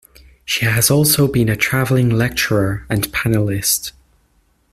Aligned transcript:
She 0.43 0.65
has 0.65 0.89
also 0.89 1.27
been 1.27 1.47
a 1.47 1.55
traveling 1.55 2.09
lecturer 2.09 2.87
and 2.89 3.03
panelist. 3.13 3.91